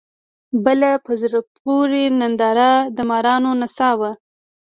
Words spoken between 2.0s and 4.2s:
ننداره د مارانو نڅا وه.